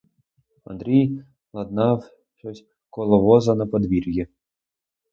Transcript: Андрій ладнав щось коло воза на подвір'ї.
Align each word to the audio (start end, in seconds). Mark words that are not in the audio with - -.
Андрій 0.63 1.23
ладнав 1.53 2.03
щось 2.35 2.65
коло 2.89 3.21
воза 3.21 3.55
на 3.55 3.65
подвір'ї. 3.67 4.27